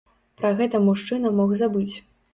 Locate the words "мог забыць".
1.41-1.91